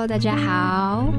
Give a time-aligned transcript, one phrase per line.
[0.00, 1.12] Hello，大家好，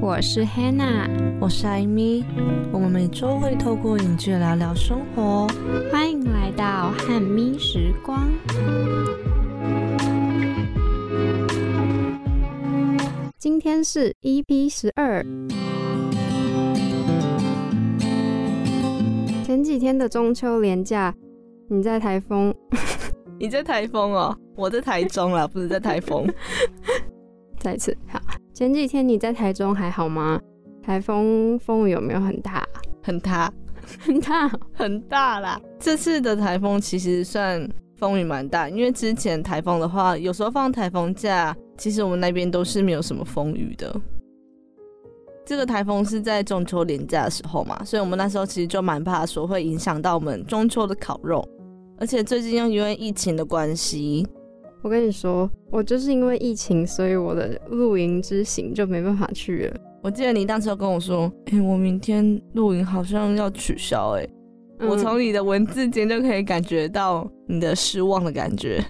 [0.00, 1.08] 我是 Hannah，
[1.40, 2.24] 我是艾米，
[2.72, 5.46] 我们每周会透过影剧聊聊生活，
[5.92, 8.28] 欢迎来到汉咪时光。
[13.38, 15.24] 今天是 EP 十二。
[19.44, 21.14] 前几天的中秋连假，
[21.68, 22.52] 你在台风？
[23.38, 26.26] 你在台风哦，我在台中啦，不是在台风。
[27.64, 28.20] 再次好，
[28.52, 30.38] 前几天你在台中还好吗？
[30.82, 32.62] 台风风雨有没有很大？
[33.02, 33.50] 很大，
[33.98, 35.58] 很大，很大啦！
[35.78, 43.98] 这次的台风其实算风雨蛮大，因为之前台风的话，有时候放台风假，其实我们那边都是没有什么风雨的。
[45.46, 51.42] 这个台风是在中秋连假的时候嘛，所以我们那时候其实就蛮怕说会影响到我们中秋的烤肉，
[51.98, 54.26] 而且最近又因为疫情的关系。
[54.84, 59.76] 我跟你说，我就是因为疫情，所以我的露营之行就没办法去了。
[60.02, 64.28] 我记得你当时跟我说，哎，我明天露营好像要取消，哎，
[64.80, 68.84] 我从你的文字间就可以感觉到你的失望的感觉，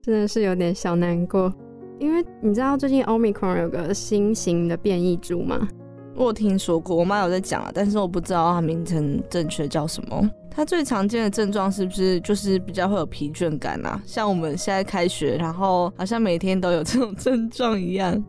[0.00, 1.52] 真的是有点小难过。
[1.98, 5.66] 因为你知道最近 Omicron 有个新型的变异株吗？
[6.14, 10.30] 我听说过，我妈有在讲啊，但是我不知道它名称正确叫什么。
[10.50, 14.02] 它最常见的症状是不是就是比较会有疲倦感啊？
[14.04, 18.22] 像我们现在开学，然后好像每天都有这种症状一样。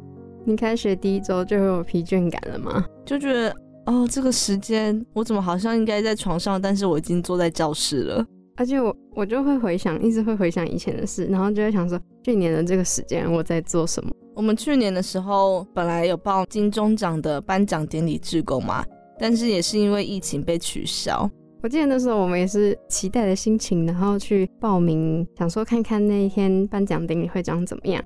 [0.46, 2.86] 你开学第一周就会有疲倦感了吗？
[3.06, 3.54] 就觉得
[3.88, 8.26] 哦，这个时间我怎么好像应该在床上，但是我已经坐在教室了。
[8.56, 14.12] 而且我我就会回想，一直会回想以前的事，然后就会想说，去年的这个时间我在做什么？
[14.34, 18.84] 我们去年的时候本来有报金钟奖的颁奖典礼志工嘛，
[19.20, 21.30] 但是也是因为疫情被取消。
[21.62, 28.04] 我记得那时候我们也是期待的心情，然后去报名，想说看看那一天颁奖典礼会长怎么样。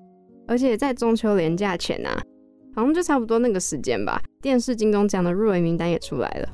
[0.48, 2.22] 而且在中秋连假前啊，
[2.76, 6.50] 好像就差不多那个时间吧，电视金钟奖的入围名单也出来了。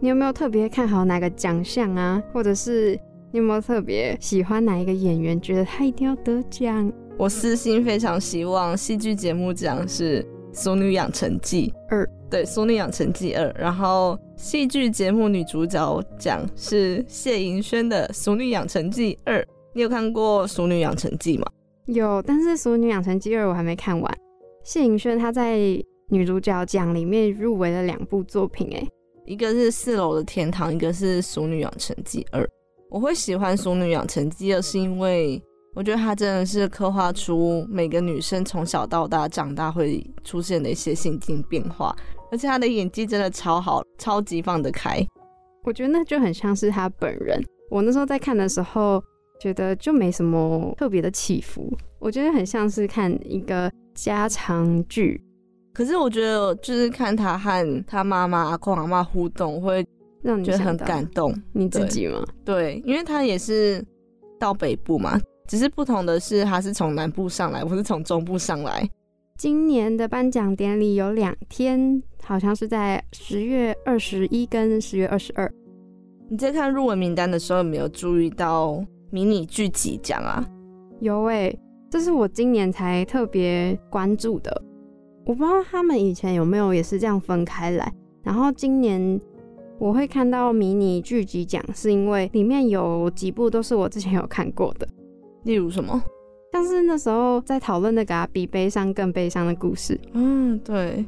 [0.00, 2.22] 你有没有特别看好哪个奖项啊？
[2.32, 2.98] 或者是
[3.32, 6.90] 你有没有特别喜欢哪一个演员，觉得他一定要得奖？
[7.18, 10.22] 我私心非常希望戏剧节目奖是
[10.52, 14.18] 《俗女养成记二》，对，《俗女养成记二》，然后。
[14.36, 19.40] 戏剧节目女主角奖是谢盈萱的《俗女养成记二》，
[19.72, 21.46] 你有看过《俗女养成记》吗？
[21.86, 24.18] 有，但是《俗女养成记二》我还没看完。
[24.62, 25.58] 谢盈萱她在
[26.10, 28.86] 女主角奖里面入围了两部作品，哎，
[29.24, 32.44] 一个是《四楼的天堂》，一个是《俗女养成记二》。
[32.90, 35.42] 我会喜欢《俗女养成记二》，是因为
[35.76, 41.94] 我觉得他真的是刻画出每个女生从小到大长大会出现的一些心境变化。
[42.32, 45.06] 而且他的演技真的超好，超级放得开。
[45.64, 47.38] 我觉得那就很像是他本人。
[47.70, 49.02] 我那时候在看的时候，
[49.38, 51.70] 觉得就没什么特别的起伏。
[51.98, 55.22] 我觉得很像是看一个家常剧。
[55.74, 59.86] 可是我觉得，就是看他和他妈妈阿公阿妈互动，会
[60.22, 61.34] 让你觉得很感动。
[61.52, 62.24] 你自己吗？
[62.46, 63.84] 对，因为他也是
[64.40, 68.88] 到北部嘛，只是不同的是，他是从南部上来，我是从中部上来。
[69.38, 75.50] 今年的颁奖典礼有两天，好像是在十月二十一跟十月二十二。
[76.28, 80.44] 你在看入围名单的时候，有没有注意到迷你剧集奖啊？
[81.00, 81.56] 有诶，
[81.88, 84.62] 这是我今年才特别关注的。
[85.26, 87.92] 我不知道他们以前有没有也是这样分开来。
[88.24, 89.20] 然后今年
[89.78, 94.88] 我会看到迷你剧集奖，是因为里面有几部都是我之前有看过的。
[95.46, 96.02] 例如什么？
[96.52, 99.98] 像是那时候在讨论那个比悲伤更悲伤的故事。
[100.12, 101.04] 嗯，对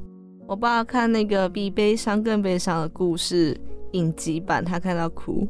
[0.47, 3.59] 我爸看那个比悲伤更悲伤的故事
[3.93, 5.47] 影集版，他看到哭。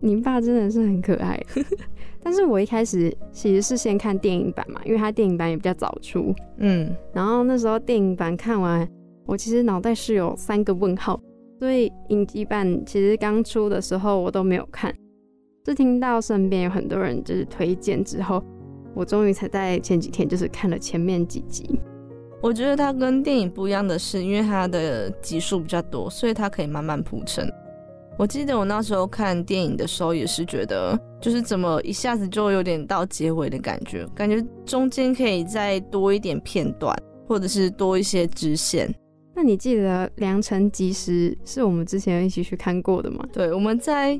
[0.00, 1.40] 你爸真的是很可爱。
[2.22, 6.34] 但是我一开始其实是先看电影版嘛，因为他电影版也比较早出。
[6.58, 8.88] 嗯，然后那时候电影版看完，
[9.24, 11.18] 我其实脑袋是有三个问号，
[11.58, 14.94] 所以影集版其实刚出的时候我都没有看，
[15.72, 18.42] 是听到身边有很多人就是推荐之后。
[18.94, 21.78] 我终于才在前几天就是看了前面几集。
[22.42, 27.46] 我觉得它跟电影不一样的是，因为它的集数比较多，所以它可以慢慢铺陈。
[28.18, 36.96] 我记得我那时候看电影的时候，也是觉得就是怎么一下子就有点到结尾的感觉，感觉中间可以再多一点片段，
[37.28, 38.90] 或者是多一些支线。
[39.34, 43.22] 那你记得《良辰吉时》是我们之前一起去看过的吗？
[43.30, 44.18] 对，我们在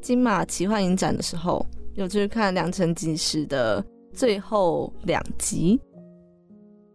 [0.00, 1.64] 金马奇幻影展的时候
[1.94, 3.84] 有去看《良辰吉时》的。
[4.10, 5.78] 最后两集，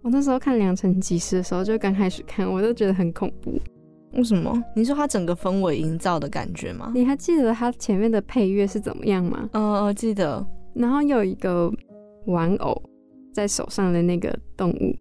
[0.02, 3.58] 我那时候看《良辰吉时》的时候，就刚开始看，我都觉得很恐怖。
[4.14, 4.62] 为什么？
[4.76, 6.92] 你说它整个氛围营造的感觉吗？
[6.94, 9.48] 你还记得它前面的配乐是怎么样吗？
[9.54, 10.46] 呃，记得。
[10.74, 11.72] 然后有一个
[12.26, 12.82] 玩偶
[13.32, 14.94] 在手上的那个动物，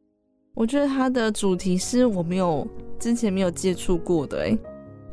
[0.55, 2.65] 我觉得它的主题是我没有
[3.01, 4.57] 之前没有接触过的哎，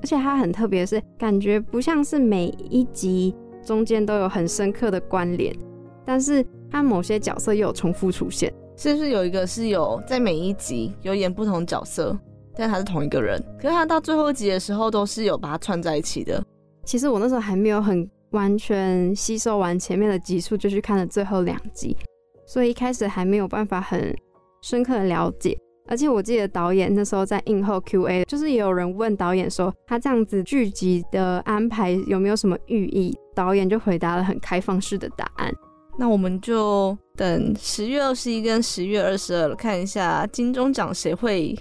[0.01, 5.56] 而且它很特别，是感觉不像是每一集中间都有很深刻的关联，
[6.06, 12.18] 但是它某些角色又有重复出现，是不是有一个是有在每一集有演不同角色，
[12.56, 16.44] 但他是同一个人，可是他到最后一集的时候都是有把它串在一起的。
[16.86, 21.95] 其实我那时候还没有很完全吸收完前面的集数，就去看了最后两集，
[22.45, 24.16] 所以一开始还没有办法很。
[24.62, 25.57] 深刻的了解，
[25.90, 35.52] 而且我记得导演那时候在映后 Q&A，就是也有人问导演说他这样子剧集的安排有没有什么寓意，导演就回答了很开放式的答案。
[35.98, 41.58] 那我们就等十月二十一跟十月二十二看一下金钟奖谁会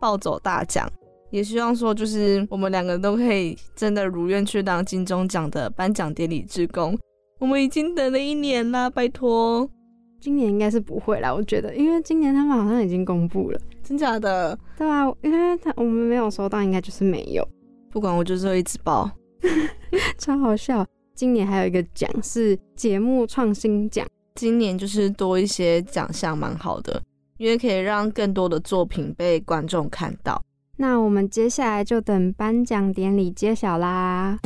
[0.00, 0.88] 抱走大奖，
[1.30, 6.96] 也希望说就是我们两个都可以真的如愿去当金钟奖的颁奖典礼之工。
[7.40, 9.68] 我们已经等了一年啦，拜托。
[10.20, 14.58] 今年应该是不会啦，我觉得，因为今年他们好像已经公布了，真假的？
[14.76, 17.46] 对啊，因为他我们没有收到，应该就是没有。
[17.90, 19.10] 不管我就是会一直报，
[20.16, 20.86] 超好笑。
[21.14, 27.02] 今年还有一个奖是节目创新奖，今年就是多一些奖项，蛮好的，
[27.36, 30.42] 因为可以让更多的作品被观众看到。
[30.78, 34.38] 那我们接下来就等颁奖典礼揭晓啦。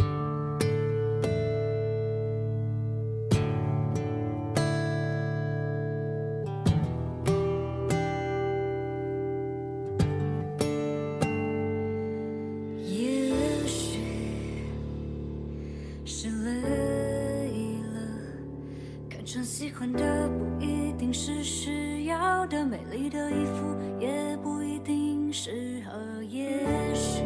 [22.56, 26.48] 的美丽的衣服也不一定适合，也
[26.94, 27.22] 许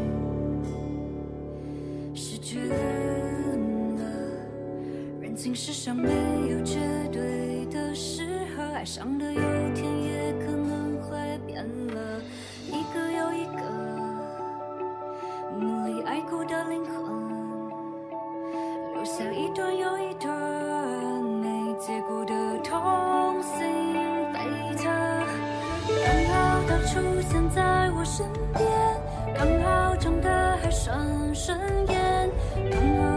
[2.13, 2.75] 失去了，
[5.21, 6.09] 人情世上没
[6.51, 6.81] 有绝
[7.13, 11.17] 对的适合，爱上的有一天也可能会
[11.47, 12.21] 变了，
[12.67, 13.63] 一个又一个
[15.61, 16.93] 努力爱过的灵魂，
[18.95, 20.30] 留下一段又一段。
[26.87, 28.65] 出现在我身边，
[29.35, 33.10] 刚好长得还算顺眼。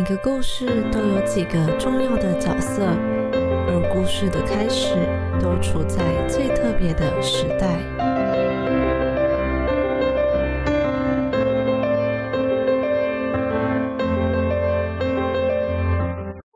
[0.00, 2.86] 每个故事都有几个重要的角色，
[3.36, 4.94] 而故事的开始
[5.38, 7.78] 都处在最特别的时代。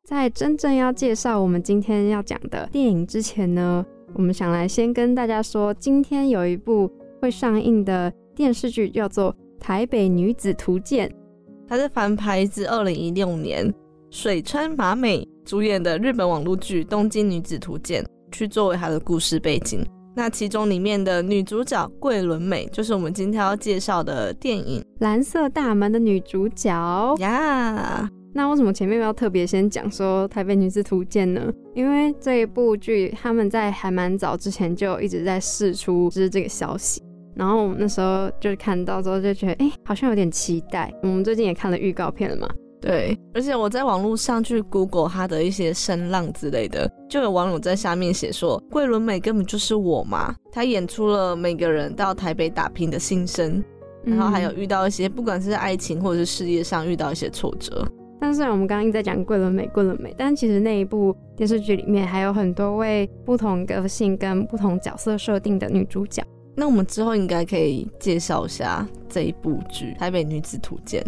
[0.03, 3.85] 在真正要介绍我们今天要讲的电影之前呢，
[4.15, 11.07] 我们想来先跟大家说，今天有一部会上映的电视剧叫做《台北女子图鉴》，
[11.68, 13.73] 它是翻拍自二零一六年
[14.11, 19.85] 水川麻美主演的日本网络剧《东京女子图鉴》，去作为它的故事背景。
[20.16, 28.09] 那其中里面的女主角桂纶镁，就是我们今天要介绍的电影《蓝色大门》的女主角呀。
[28.33, 31.52] 那为什么前面要特别先讲说《台北女子图鉴》呢？
[31.75, 37.00] 因为这一部剧他们在还蛮早之前就一直在试出就是这个消息，
[37.35, 40.93] 然后我们那时候就看到之后就觉得，哎，好像有点期待。
[41.03, 42.49] 我们最近也看了预告片了嘛？
[42.81, 53.64] 对，而且我在网络上去 Google 他的一些声浪之类的，就有网友在下面写说，桂纶镁根本就是我嘛，她演出了每个人到台北打拼的心声，
[54.05, 57.87] 然后还有遇到一些不管是爱情或者是事业上遇到一些挫折。
[58.21, 66.23] 但虽然我们刚刚一直在讲桂纶镁，桂纶镁，但其实那一部电视剧里面还有很多位不同个性跟不同角色设定的女主角。
[66.54, 71.02] 那我们之后应该可以介绍一下这一部剧《台北女子图鉴》。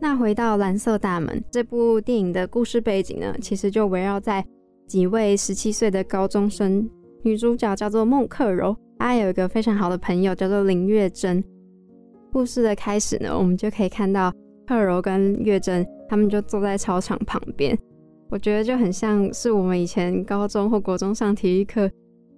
[0.00, 4.44] 那回到《蓝色大门》这部电影的故事背景呢，其实就围绕在
[4.86, 6.88] 几位十七岁的高中生，
[7.22, 11.42] 女主角叫做孟克柔，她有一个非常好的朋友叫做林月珍。
[12.32, 14.32] 故事的开始呢，我们就可以看到
[14.66, 15.86] 克柔跟月珍。
[16.10, 17.78] 他们就坐在操场旁边，
[18.30, 21.86] 我觉得就很像是我们以前高中或国中上体育课，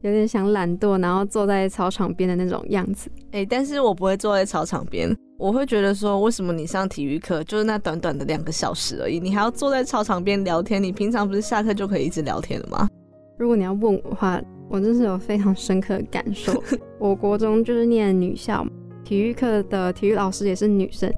[0.03, 3.11] 有点想懒惰，然后坐在操场边的那种样子。
[3.33, 10.83] 哎，但是我不会坐在操场边，我会觉得说，为什么你上体育课就是那短短的两个小时而已，你还要坐在操场边聊天？
[10.83, 12.89] 你平常不是下课就可以一直聊天了吗？
[13.37, 16.63] 如果你要问我的话，我真是有非常深刻的感受。
[16.99, 18.67] 我国中就是念女校，
[19.05, 21.13] 体育课的体育老师也是女生，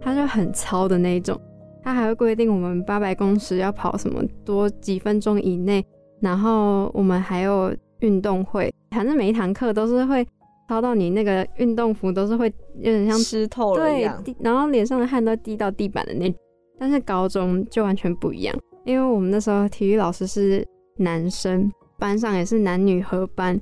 [0.00, 1.40] 她就很糙的那种。
[1.82, 5.84] 她还会规定我们八百公尺要跑什么多几分钟以内，
[6.20, 10.26] 然后我们还有运动会，反正每一堂课都是会
[10.68, 16.34] 操到你那个运动服都是会有点像湿透了一样，然后脸上的汗都滴到地板的那。
[16.78, 20.66] 但是高中就完全不一样，因为我们那时候体育老师是
[20.98, 23.58] 男生，班上也是男女合班。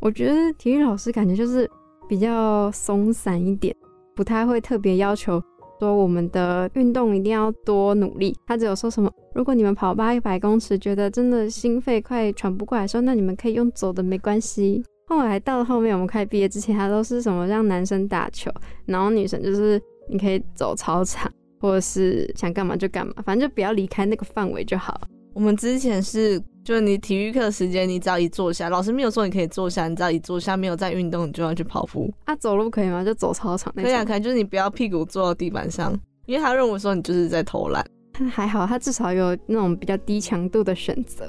[0.00, 1.70] 我觉得体育老师感觉就是
[2.08, 3.74] 比较松散一点，
[4.14, 5.40] 不太会特别要求。
[5.78, 14.82] 说我们的运动一定要多努力，他只有说什么，如果你们跑八百公尺，觉得真的心肺快喘不过来，说那你们可以用走的，没关系。
[15.06, 18.50] 后来到了后面，我们快毕业之前，他都是什么让男生打球，
[18.86, 21.30] 然后女生就是你可以走操场，
[21.60, 25.00] 或者是想干嘛就干嘛，反正就不要离开那个范围就好。
[25.34, 26.42] 我们之前是。
[26.68, 32.12] 就是你体育课时间，你只要一坐下，老师没有说你可以坐下，你只要一坐下，没有在运动，你就要去跑步。
[32.26, 33.02] 啊，走路可以吗？
[33.02, 37.82] 就走操场那可以啊，可以，就是你不要屁股坐到地板上，因为他认为说你就是在偷懒。
[38.30, 41.26] 还好，他至少有那种比较低强度的选择。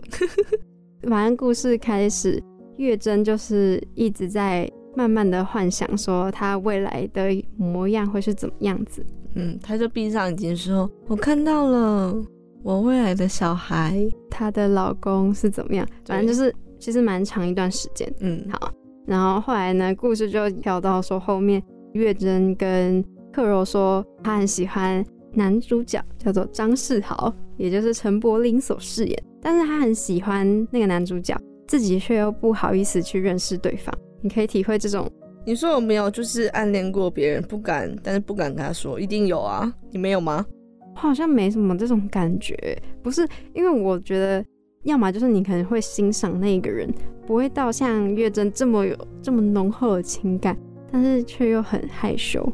[1.07, 2.43] 反正故事开始，
[2.75, 9.05] 月珍就是一直在慢慢的幻想说他未来的模样会是怎么样子。
[9.35, 12.21] 嗯，他就闭上眼睛说：“我看到了。”
[12.63, 15.87] 我未来的小孩，她的老公是怎么样？
[16.05, 18.11] 反正就是其实蛮长一段时间。
[18.19, 18.71] 嗯，好。
[19.05, 21.63] 然后后来呢，故事就跳到说后面，
[21.93, 29.23] 月珍跟克柔说，她很喜欢男主角叫做张世豪，也就是陈柏霖所饰演。
[29.41, 31.35] 但是她很喜欢那个男主角，
[31.67, 33.93] 自己却又不好意思去认识对方。
[34.21, 35.09] 你可以体会这种。
[35.45, 39.73] 你说有没有就是暗恋过别人，不敢，但是不敢跟他说，一定有啊？
[39.89, 40.45] 你没有吗？
[40.93, 42.55] 好像没什么这种感觉，
[43.01, 44.43] 不是因为我觉得，
[44.83, 46.93] 要么就是你可能会欣赏那个人，
[47.25, 50.57] 不会到像月珍这么有这么浓厚的情感，
[50.91, 52.45] 但是却又很害羞。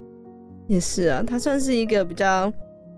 [0.68, 2.52] 也是啊，她算是一个比较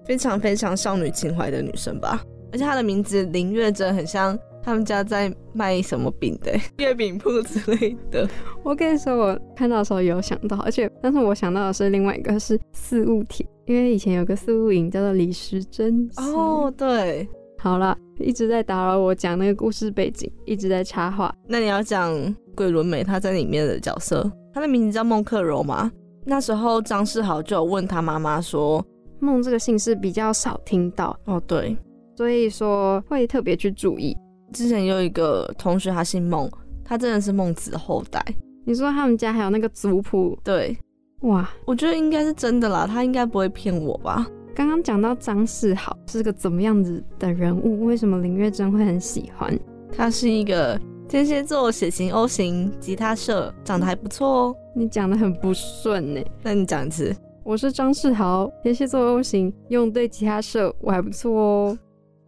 [0.05, 4.37] 非常非常少女情怀的女生吧，而且她的名字林月珍很像。
[4.63, 6.51] 他们家在卖什么饼的？
[6.83, 8.29] 月饼铺之类的。
[8.63, 16.09] 我跟你说，我看到的时候有想到，而且，但是我想到的是另外一个是四物帖，因为以前有个四物影叫做李时珍。
[16.17, 17.27] 哦，对。
[17.59, 21.33] 好了，一直在打扰我讲那个故事背景，一直在插话。
[21.47, 22.13] 那你要讲
[22.55, 25.91] 桂纶镁她在里面的角色，她的名字叫孟克柔吗？
[26.23, 28.85] 那时候张世豪就有问他妈妈说
[29.19, 31.75] ：“孟这个姓氏比较少听到哦，对，
[32.15, 34.15] 所以说会特别去注意。
[34.53, 36.49] 之前有一个同学，他姓孟，
[36.85, 38.23] 他真的是孟子后代。
[38.65, 40.37] 你说他们家还有那个族谱？
[40.43, 40.77] 对，
[41.21, 44.27] 哇，我觉得应该是真的啦，他应该不会骗我吧？
[44.53, 47.85] 刚刚讲到张世豪是个怎么样子的人物？
[47.85, 49.57] 为什么林月珍会很喜欢？
[49.91, 54.55] 他是一个天蝎座，血型 O 型，吉他社，长得还不错哦。
[54.75, 57.15] 你讲的很不顺呢，那你讲一次。
[57.43, 61.79] 我是张世豪，天蝎座 O 型，用对吉他社，我还不错哦。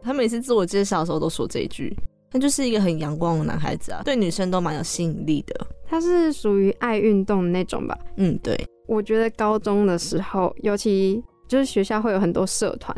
[0.02, 1.94] 他每次自我介绍的时候都说这一句，
[2.30, 5.66] 他就是一个很阳光的男孩子啊，对女生都蛮有吸引力的。
[5.86, 7.98] 他是属于爱运动的那种吧？
[8.16, 8.58] 嗯，对。
[8.90, 12.92] 我觉得高中的时候，尤其就是学校会有很多社团，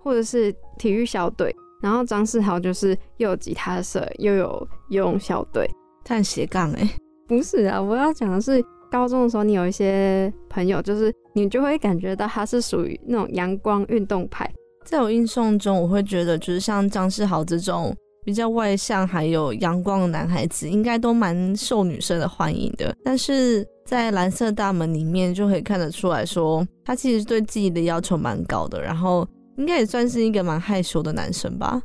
[0.00, 1.52] 或者是体育小队。
[1.82, 5.68] 然后张世豪就是又有吉他社，又有游泳小队，
[6.04, 6.88] 他很斜杠哎。
[7.26, 14.48] 不是啊，我要讲的是高中的时候，你有一些朋友，就是你就会感觉到他是属于那种阳光运动派。
[14.84, 17.92] 在我印象中，我会觉得就是像张世豪这种
[18.24, 22.94] 比较外向还有阳光的男孩子，应该都蛮受女生的欢迎的。
[23.02, 29.24] 但是在蓝色大门里面就可以看得出来说，他其实对自己的要求蛮高的，然后
[29.56, 31.80] 应该也算是一个蛮害羞的男生吧。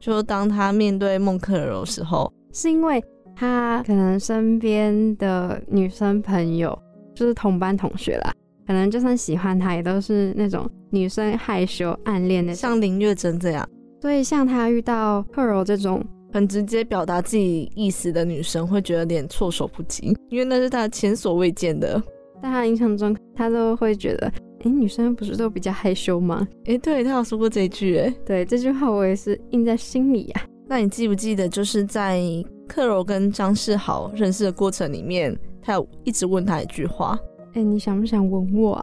[0.00, 3.00] 就当他面对孟克柔的时候，是因为
[3.36, 6.76] 他可能身边的女生朋友
[7.14, 8.32] 就是同班同学啦，
[8.66, 13.64] 可能就算喜欢他，也都是那种女生害羞暗恋的，像林月珍这样。
[14.00, 16.04] 所以像他遇到克柔这种。
[16.32, 22.02] 很直接表达自己意思的女生会觉得有点措手不及，因为那是她前所未见的。
[22.42, 24.32] 在她印象中，她都会觉得，
[24.64, 26.48] 哎，女生不是都比较害羞吗？
[26.64, 30.42] 哎，对她有说过这句，哎，对这句话我也是印在心里呀。
[30.66, 32.20] 那你记不记得，就是在
[32.66, 37.18] 克柔跟张世豪认识的过程里面，他有一直问他一句话，
[37.52, 38.82] 哎，你想不想吻我？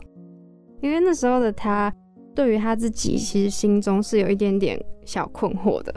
[0.81, 1.91] 因为那时候的他，
[2.35, 5.93] 对于他自己其实心中是有一点点小困惑的。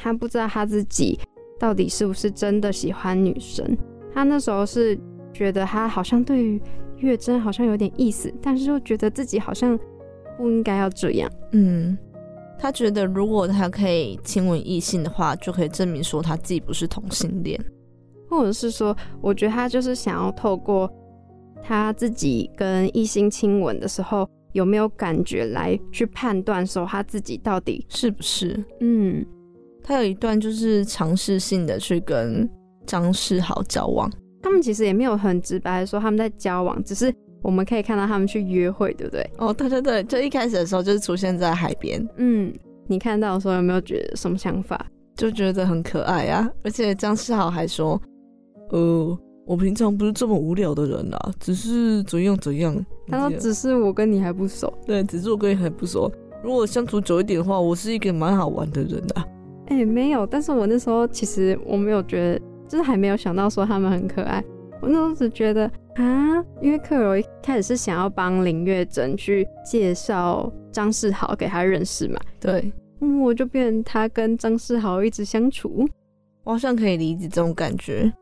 [0.00, 1.18] 他不知道他自己
[1.58, 3.76] 到底是不是真的喜欢女生。
[4.12, 4.98] 他那时候是
[5.32, 6.60] 觉得他好像对于
[6.96, 9.78] 月真好像有点意思，但是又觉得自己好像
[10.36, 11.30] 不应该要这样。
[11.52, 11.96] 嗯，
[12.58, 17.58] 他觉得如果他可以亲吻异性的话，就可以证明说他自己不是同性恋，
[18.28, 20.90] 或者是说，我觉得他就是想要透过
[21.62, 29.24] 他自己跟异性亲吻的时候有没有感觉来去判断说他自己到底是不是嗯。
[29.82, 32.48] 他有一段就是尝试性的去跟
[32.86, 34.10] 张世豪交往，
[34.42, 37.12] 他们其实也没有很直白的说他们在交往，只是
[37.42, 39.30] 我们可以看到他们去约会，对不对？
[39.38, 42.06] 哦，对对对，就一开始的时候就是出现在海边。
[42.16, 42.52] 嗯，
[42.86, 44.86] 你看到的时候有没有觉得什么想法？
[45.16, 46.50] 就觉得很可爱啊！
[46.64, 48.00] 而且张世豪还说
[48.72, 52.74] ：“呃，我平常不是这么无聊的人啦，只是怎样怎样。”
[53.06, 56.10] 他说：“只是我跟你还不熟。”对，只是我跟你还不熟。
[56.42, 59.22] 如果相处久一点的话，我是一个蛮好玩的人的。
[59.70, 64.44] 哎，没有，但是我那时候其实我没有觉得，就是还没有想到说他们很可爱。
[64.82, 75.86] 我那时候只觉得啊，因为克柔一开始是想要帮林月珍去介绍张世豪给他认识嘛，对，嗯，我就变成他跟张世豪一直相处，
[76.44, 78.12] 我好像可以理解这种感觉。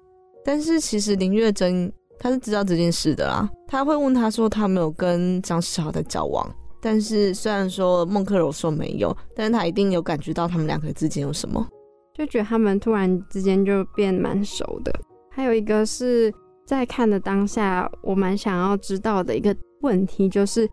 [0.45, 6.47] 但是其实林月珍她是知道这件事的啦，他会问他说他没有跟张世豪在交往。
[6.81, 11.67] 但是虽然说孟克柔说没有，但是他一定有感觉到他们两个之间有什么，
[12.15, 14.93] 就觉得他们突然之间就变蛮熟的。
[15.31, 16.33] 还有一个是
[16.67, 20.69] 在看的当下，我蛮想要知道的一个问题，就是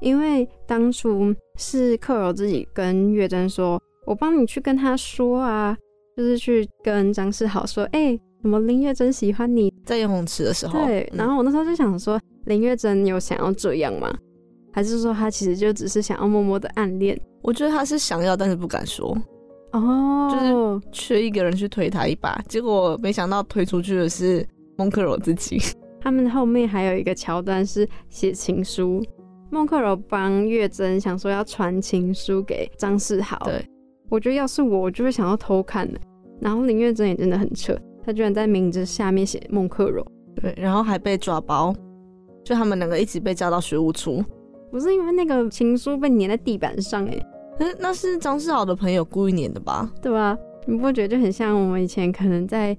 [0.00, 5.76] 因为当初是克柔自己跟月珍说，我帮你去跟他说啊，
[6.16, 14.12] 就是去跟张世豪说，哎，什么林月珍喜欢你，在游泳池的时候，对，然后我那时候就想说，林月珍有想要这样吗？
[14.72, 17.18] 还是说他其实就只是想要默默的暗恋？
[17.42, 19.16] 我觉得他是想要，但是不敢说。
[19.72, 25.58] 哦，就是缺一个人去推他一把，结果没想到推出去的是孟克柔自己。
[26.00, 29.02] 他们后面还有一个桥段是写情书，
[29.50, 33.38] 孟克柔帮月珍想说要传情书给张世豪。
[33.44, 33.64] 对，
[34.08, 35.98] 我觉得要是我，我就会想要偷看的。
[36.40, 40.04] 然后林月珍也真的很扯，他居然在名字下面写孟克柔。
[40.34, 41.74] 对，然后还被抓包，
[42.44, 44.22] 就他们两个一起被叫到学务处。
[44.72, 47.26] 不是因为那个情书被粘在地板上哎，
[47.58, 49.92] 可是那是张世豪的朋友故意粘的吧？
[50.00, 50.36] 对吧？
[50.66, 52.74] 你不觉得就很像我们以前可能在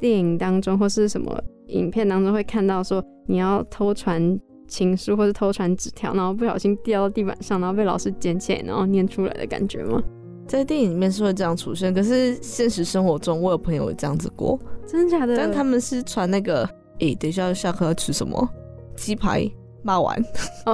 [0.00, 10.02] 电影当中或是什么影片当中会看到说你要偷传情书或者偷传纸条，然后不小心掉到地板上，然后被老师捡起来，然后念出来的感觉吗？
[10.46, 15.36] 在电影里面是会这样出现，可是现实生活中我有朋友这样子过，真的假的？
[15.36, 16.64] 但他们是传那个，
[17.00, 18.48] 哎，等一下下课要吃什么？
[18.96, 19.46] 鸡排。
[19.82, 20.22] 骂完，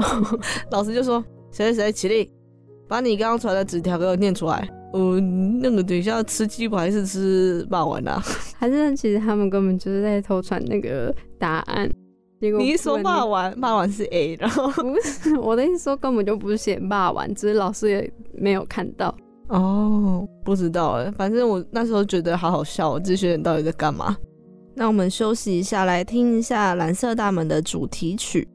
[0.70, 2.30] 老师就说谁谁谁起立，
[2.88, 4.68] 把你刚刚传的纸条给我念出来。
[4.92, 5.18] 呃，
[5.60, 8.22] 那个等一下吃鸡排还是吃霸王啊？
[8.56, 11.90] 还是其实他们根本就是在偷传那个答案。
[12.40, 19.12] 结果你一说骂完，骂完是 A，然后 不是我的意思说根本就不是写骂完，只是老师也没有看到。
[19.48, 24.16] 哦，不知道哎，反正我那时候觉得好好笑，这些人到底在干嘛？
[24.74, 28.46] 那我们休息一下，来听一下《蓝色大门》的主题曲。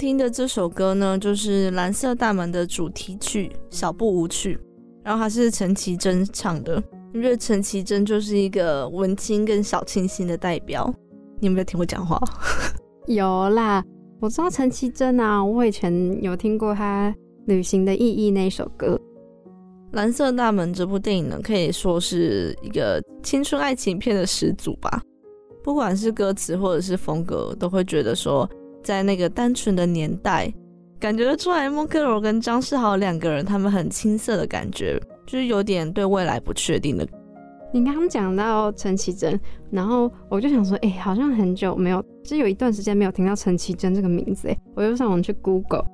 [0.00, 4.56] 听的这首歌呢，就是《蓝色大门》的主题曲《小步舞曲》，
[5.04, 6.82] 然后它是陈绮贞唱的。
[7.12, 10.90] 因为陈绮贞就是一个文青跟小清新的代表。
[11.38, 12.18] 你有没有听我讲话？
[13.08, 13.84] 有啦，
[14.20, 18.98] 我知道陈绮贞啊，我以前有听过她《旅行的意义》那首歌。
[19.96, 25.02] 《蓝色大门》这部电影呢，可以说是一个青春爱情片的始祖吧。
[25.62, 28.48] 不管是歌词或者是风格，都会觉得说，
[28.82, 30.52] 在那个单纯的年代，
[30.98, 37.06] 感觉得出来孟克罗跟张世豪两个人，他们很青涩的感觉，就是有点对未来不确定的。
[37.72, 39.38] 你刚刚讲到陈绮贞，
[39.70, 45.84] 然后我就想说，哎，好像很久没有，就有一段时间没有听到陈绮贞这个名字，哎，我又上网去 Google，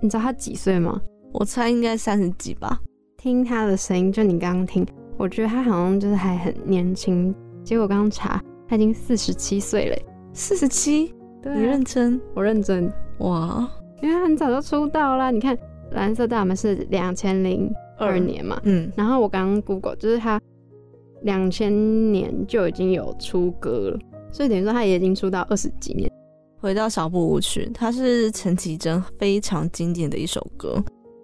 [0.00, 0.98] 你知道她几岁吗？
[1.32, 2.80] 我猜应该三十几吧。
[3.18, 4.86] 听她的声音，就你刚刚听，
[5.18, 7.34] 我觉得她好像就是还很年轻。
[7.62, 9.96] 结果刚刚查，她已经四十七岁了。
[10.32, 11.14] 四十七？
[11.48, 12.20] 对，你认真？
[12.34, 12.92] 我认真。
[13.18, 13.66] 哇，
[14.02, 15.30] 因为他很早就出道啦。
[15.30, 15.56] 你看
[15.92, 18.92] 《蓝色大门》是两千零二年嘛，嗯。
[18.94, 20.38] 然后我刚刚 Google，就是他
[21.22, 23.98] 两千年就已经有出歌了，
[24.30, 26.10] 所以等于说他也已经出道二十几年。
[26.60, 30.74] 回到小步舞曲，它是陈绮贞非常经典的一首歌，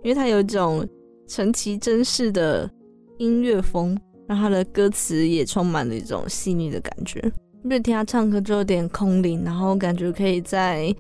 [0.03, 0.89] 因为它有一种。
[1.27, 2.71] 陈绮贞式的
[3.17, 7.19] 音乐风，让它的歌词也充满了一种细腻的感觉。
[7.65, 10.95] 因为听他唱歌就有点空灵，然后感觉可以在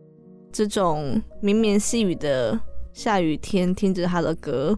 [0.50, 2.59] 这种绵绵细雨的
[2.92, 4.77] 下雨天听着他的歌，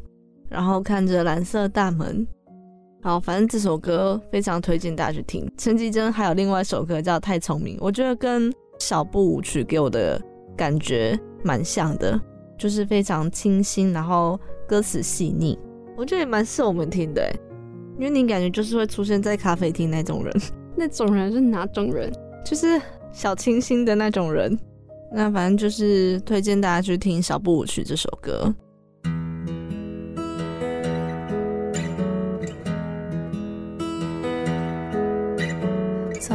[0.48, 2.26] 然后看着蓝色大门。
[3.02, 5.48] 好，反正这首歌非常推荐大家去听。
[5.56, 10.20] 陈绮贞还有另外一首歌叫《太聪明》，我觉得跟小步舞曲给我的
[10.56, 12.20] 感觉蛮像的，
[12.58, 14.38] 就是非常清新，然后。
[14.68, 15.56] 歌词细腻，
[15.96, 17.32] 我觉得也蛮适合我们听的，
[17.98, 20.34] 因为你感觉就是会出现在咖啡厅那种人，
[20.76, 22.12] 那种人是哪种人？
[22.44, 24.56] 就是小清新的那种人。
[25.10, 28.54] 那反正就是推荐大家去听《小步舞曲》这首歌。
[36.20, 36.32] 是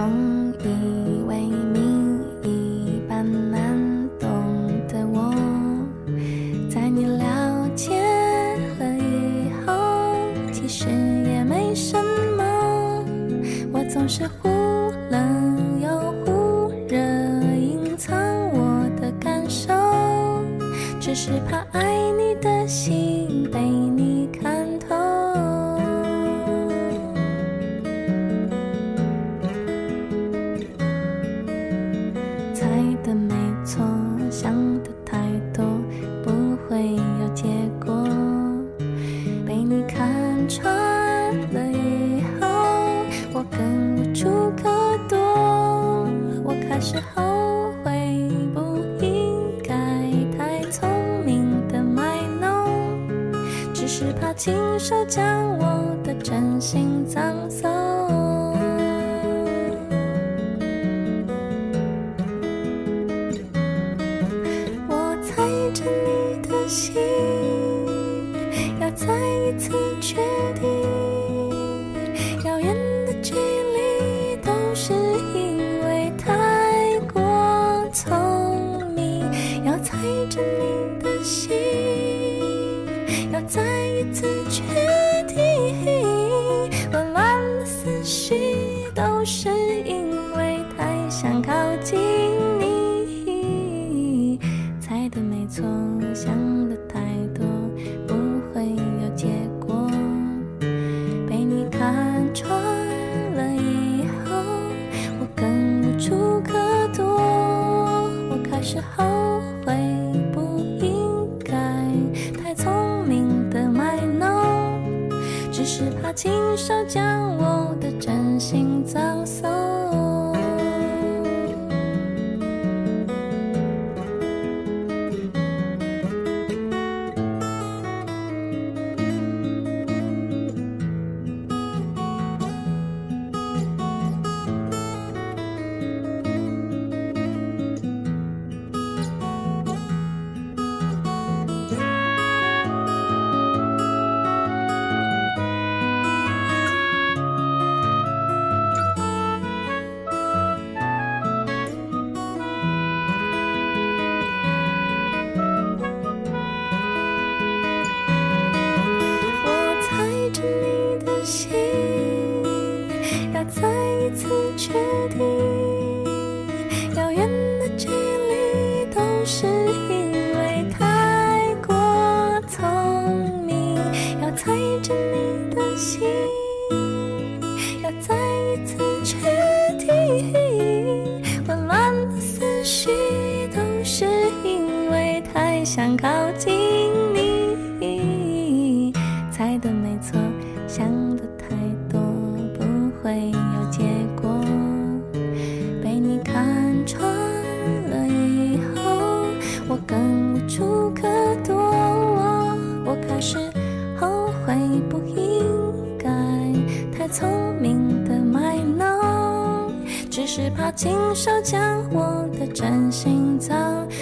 [210.61, 211.59] 怕亲手将
[211.91, 213.57] 我的真心葬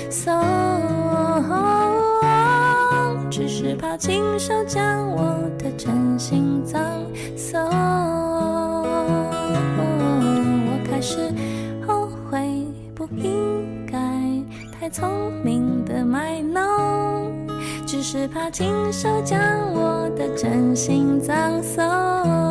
[0.10, 0.38] 送。
[3.32, 6.82] 只是怕亲手将我的真心葬
[7.38, 8.84] 送，我
[10.92, 11.34] 开始
[11.88, 13.98] 后悔，不应该
[14.78, 16.62] 太聪明的卖弄，
[17.88, 19.40] 只是怕亲手将
[19.74, 22.49] 我的真心葬送。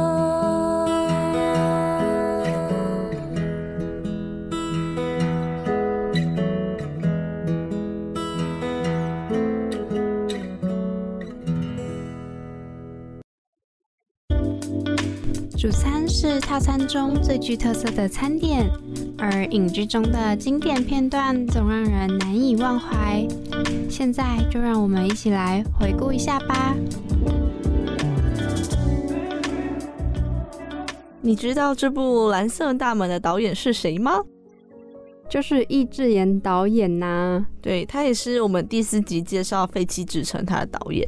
[16.49, 18.67] 套餐中最具特色的餐点，
[19.19, 23.29] 而影剧中的经典片段总让人难以忘怀。
[23.91, 26.75] 现在就让我们一起来回顾一下吧。
[31.21, 34.19] 你知道这部《蓝色大门》的导演是谁吗？
[35.29, 37.45] 就是易智言导演呐。
[37.61, 41.07] 对他也是我们第四集介绍《废弃之城》他的导演。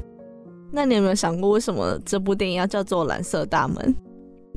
[0.70, 3.76] 那你有没有想过，为什么这部电影要叫做《蓝色大门》？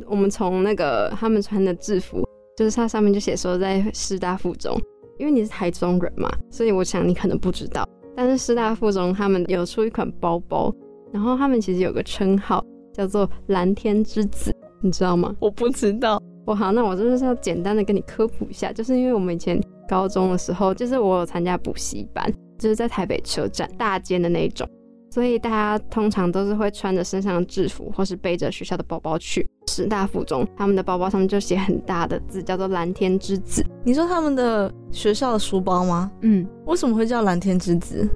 [0.05, 2.27] 我们从那个他们穿的制服，
[2.57, 4.75] 就是它上面就写说在师大附中，
[5.17, 7.87] 因为你是台中人嘛，所以我想你可能不知道。
[8.15, 10.73] 但是师大附中他们有出一款包包，
[11.11, 15.35] 然后他们其实有个称号叫做蓝天之子，你知道吗？
[15.39, 16.21] 我不知道。
[16.45, 22.29] 我好，那我就是要简单的跟你科普一下，就是因为我们以前高中的时候，就是我有参加补习班，
[22.59, 24.67] 就是在台北车站大间的那一种。
[25.09, 30.47] 所以大家通常都是会穿着身上的制服，或是背着学校的包包去师大附中。
[30.55, 33.65] 他们的包包上面就写很大的字，叫做“蓝天之子”。
[33.83, 36.11] 你说他们的学校的书包吗？
[36.21, 38.07] 嗯，为什么会叫“蓝天之子”？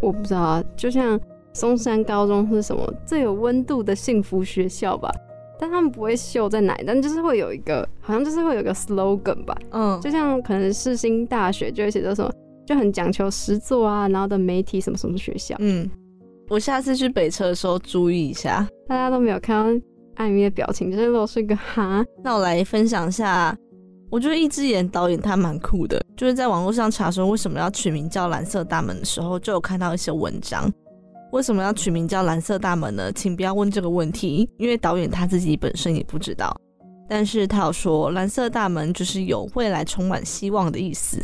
[0.00, 0.64] 我不知道啊。
[0.76, 1.18] 就像
[1.52, 5.10] 松山高中是什么最有温度的幸福学校吧？
[5.58, 9.54] 但他们不会秀在哪，但就是会有一个，好像就是会有一个 slogan 吧。
[9.72, 12.32] 嗯，就像可能世新大学就会写着什么，
[12.64, 15.56] 就很讲求实作啊，然后的媒体什么什么学校。
[15.58, 15.90] 嗯。
[16.48, 22.04] 我下次去北车的时候注意一下，大家都没有看到艾米的表情，就是露出一个 哈。
[22.22, 23.56] 那我来分享一下，
[24.10, 30.70] 我觉得一只眼导演他蛮酷的，就是在网络上查说为什么要取名叫蓝色大门的时候，就有看到一些文章。
[31.32, 33.12] 为什么要取名叫蓝色大门呢？
[33.12, 36.54] 请不要问这个问题，因为导演他自己本身也不知道。
[37.08, 41.20] 但是他有说，蓝色大门就是有未来充满希望的意思。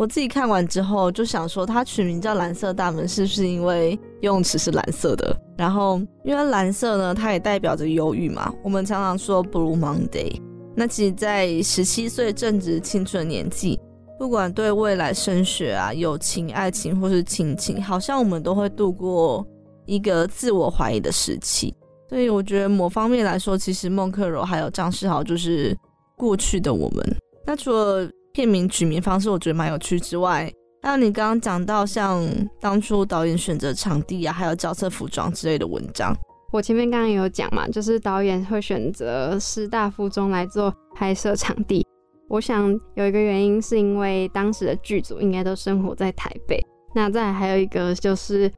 [0.00, 3.90] 我自己看完之后就想说，它取名叫蓝色大门，是不是因为
[4.22, 5.36] 游泳池是蓝色的？
[5.58, 8.50] 然后因为蓝色呢，它也代表着忧郁嘛。
[8.64, 10.40] 我们常常说 Blue Monday。
[10.74, 13.78] 那其实，在十七岁正值青春年纪，
[14.18, 19.46] 不管对未来升学啊、友情、爱情或是亲情，好像我们都会度过
[19.84, 21.74] 一个自我怀疑的时期。
[22.08, 25.76] 所以我觉得某方面来说，其实孟克柔还有张世豪就是
[26.16, 27.04] 过去的我们。
[27.44, 32.24] 那除了片名取名方式我觉得蛮有趣之外，还有你刚刚讲到像
[32.60, 36.14] 当初导演选择场地啊，还有角色服装之类的文章。
[36.52, 41.86] 我前面刚刚也有讲嘛，就是导演会选择师大附中来做拍摄场地。
[42.28, 46.60] 我想有一个原因是因为当时的剧组应该都生活在台北。
[46.94, 48.50] 那再还有一个就是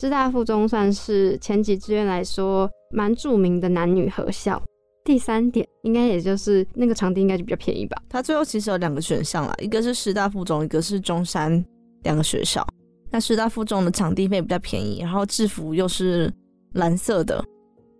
[0.00, 4.62] 师大附中算是前几志愿来说蛮著名的男女合校。
[5.08, 7.96] 第三点，应该也就是那个场地应该就比较便宜吧。
[8.10, 11.64] 它最后其实有两个选项啦，一个是师大附中，一个是中山，
[12.02, 12.62] 两个学校。
[13.10, 16.30] 那师大附中的场地费比较便宜，然后制服又是
[16.74, 17.42] 蓝色的，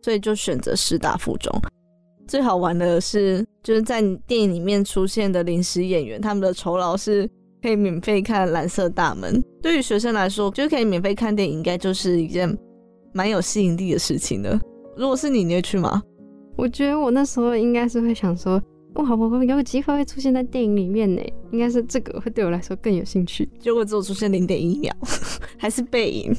[0.02, 1.50] 所以就选择师大附中。
[2.26, 7.26] 最好玩的是，就是在电影里面出现的临时演员，他们的酬劳是
[7.62, 9.42] 可以免费看蓝色大门。
[9.62, 12.54] 对于学生来说，就可以免费看电影，应该就是一件
[13.14, 14.60] 蛮有吸引力的事情的。
[14.94, 16.02] 如果是你，你会去吗？
[16.58, 18.60] 我觉得我那时候应该是会想说，
[18.94, 23.48] 哇，我会有机会会出现在电影里面呢，应该是这个会对我来说更有兴趣。
[23.60, 24.92] 结果只有出现零点一秒，
[25.56, 26.34] 还是背影。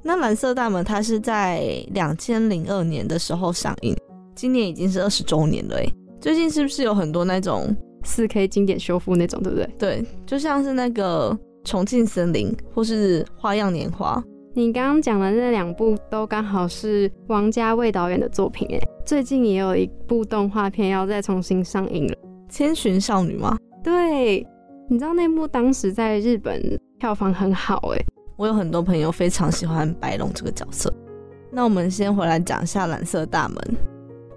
[0.00, 3.96] 那蓝色大门它是在两千零二年的时候上映，
[4.36, 5.92] 今年已经是二十周年了诶。
[6.20, 9.68] 最近是不是有很多那种四 K 经典修复那种，对不对？
[9.76, 14.22] 对，就像是那个重庆森林或是花样年华。
[14.58, 18.88] 你刚刚讲的那两部都刚好是王家卫导演的作品诶。
[19.06, 22.14] 最近也有一部动画片要再重新上映了，
[22.48, 23.56] 《千寻少女》吗？
[23.84, 24.44] 对，
[24.88, 26.60] 你知道那部当时在日本
[26.98, 28.04] 票房很好哎。
[28.36, 30.92] 我有很多朋友非常喜欢白龙这个角色，
[31.52, 33.56] 那我们先回来讲一下蓝色大门。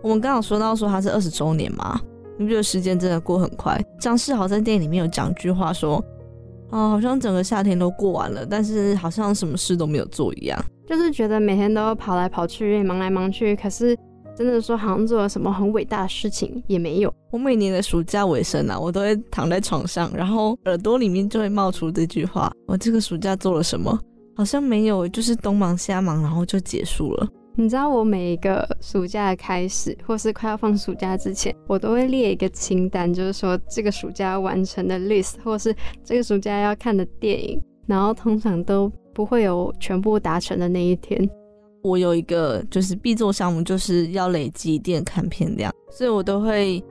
[0.03, 1.99] 我们刚刚说到说它是二十周年嘛，
[2.37, 3.83] 你不觉得时间真的过很快？
[3.99, 5.99] 张世豪在电影里面有讲句话说
[6.71, 13.95] ：“啊，好像整个夏天都过完了，但是好像什么事都没有做一样。”就是觉得每天都跑来跑去，忙来忙去，可是
[14.35, 17.13] 真的说好像做了什么很伟大的事情也没有。
[17.31, 23.97] 我每年的暑假尾声啊，我都会躺在床上，然后耳朵里面就会冒出这句话：“我这个暑假做了什么？
[24.35, 41.29] 好像没有，就是东忙西忙，然后就结束了。”你知道我每一个暑假的开始，或是快要放暑假之前，我都会列一个清单，就是说这个暑假要完成的 list，或是这个暑假要看的电影，然后通常都不会有全部达成的那一天。
[41.83, 46.81] 我有一个就是必做项目，就是要累积电看片量，所以我都会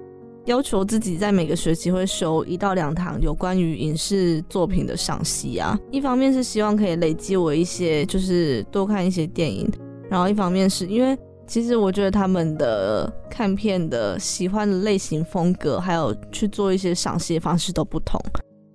[0.44, 5.78] 要求自己在每个学期会修一到两堂有关于影视作品的赏析啊。
[5.90, 9.70] 一方面是希望可以累积我一些，就是多看一些电影。
[10.10, 18.20] 然后一方面是因为，其实我觉得他们的看片的喜欢的类型风格，还有去做一些赏析的方式都不同。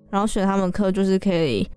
[0.09, 1.69] 然后选他们课就是可以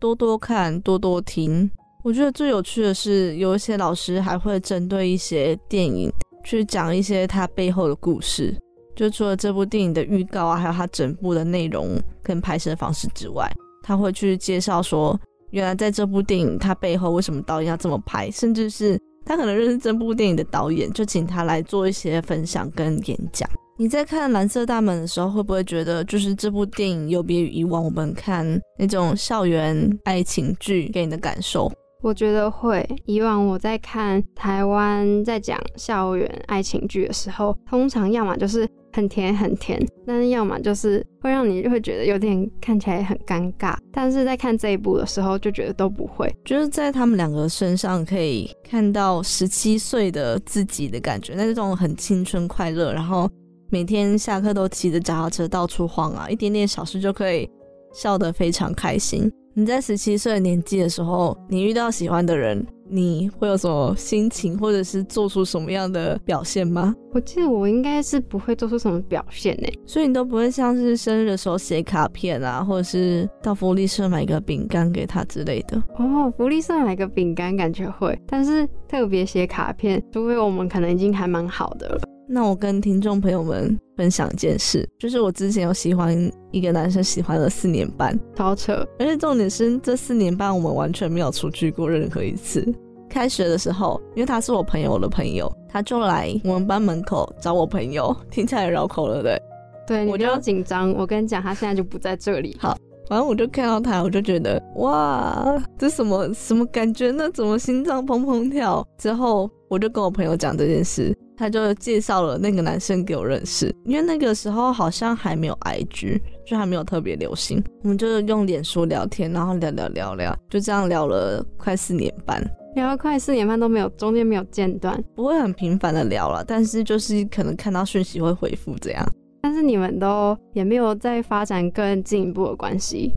[0.00, 1.70] 多多看，多多听。
[2.02, 6.12] 我觉得最有趣的是，有一些老师还会针对一些电影
[6.42, 8.52] 去讲一些它背后的故事。
[8.96, 13.48] 就除了这部电影的预告啊，还有它整部的内容跟拍摄方式之外，
[13.84, 15.16] 他会去介绍说。
[15.54, 18.28] 原来在这部电影，它背后为什么导演要这么拍？
[18.28, 23.48] 甚至是他可能认识这部电影的导演，就请他来做一些分享跟演讲。
[23.78, 28.44] 你在看《蓝色大门》的时候，会不会觉得就是这部电影有别于以往我们看
[28.80, 31.70] 那种校园爱情剧给你的感受？
[32.02, 32.84] 我觉得会。
[33.06, 38.68] 以往我在看台湾在讲校园爱情剧的时候，通常要么就是。
[38.94, 53.28] 很甜很甜，但是要么就是会让你会觉得有点看起来很尴尬，但是在看这一部的时候就觉得都不会，就是在他们两个身上可以看到十七岁的自己的感觉，那种很青春快乐，然后
[53.68, 57.50] 每天下课都骑着脚踏车到处晃啊，一点点小事就可以
[57.92, 59.28] 笑得非常开心。
[59.54, 62.64] 你在十七岁的年纪的时候，你遇到喜欢的人。
[62.88, 66.94] 你会有什么心情，或者是做出什么样的表现吗？
[67.12, 75.82] 我记得我应该是不会做出什么表现呢，所以你都不会像是生日的时候写卡片啊，或者是到福利社买个饼干给他之类的。
[75.96, 82.00] 哦，福利社买个饼干感觉会，但是特别写卡片，除非我们可能已经还蛮好的了。
[82.26, 88.86] 那我跟听众朋友们分享一件事，就是我之前有喜欢一个男生，喜欢了四年半，超扯！
[88.98, 92.66] 而且重点是这四年半我们完全没有出去过任何一次。
[93.08, 99.40] 开学的时候，因为他是我朋友的朋友，他就来我们班门口找我朋友，听起来绕口了，对？
[99.86, 100.92] 对，我就紧张。
[100.94, 102.56] 我跟你讲，他现在就不在这里。
[102.58, 102.76] 好，
[103.06, 107.30] 反正我就看到他，我就觉得哇，这什么什么感觉呢？
[107.32, 108.84] 怎么心脏砰砰跳？
[108.98, 111.12] 之后我就跟我朋友讲这件事。
[111.36, 117.60] 他就介绍了那个男生给我认识，因为那个时候好像还没有 IG，就还没有特别流行。
[117.82, 122.40] 我们就用脸书聊天，然后聊聊聊聊，就这样聊了快四年半，
[122.76, 129.04] 聊了快四年半都没有中间没有间断，不会很频繁的聊了，但是就是可能看到讯息会回复这样。
[129.42, 133.12] 但是你们都也没有在发展更进一步的关系，